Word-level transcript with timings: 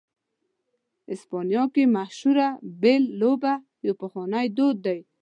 اسپانیا 1.13 1.63
کې 1.73 1.83
مشهوره 1.95 2.47
"بل" 2.81 3.03
لوبه 3.19 3.53
یو 3.85 3.93
پخوانی 4.01 4.45
دود 4.57 4.77
دی. 4.85 4.99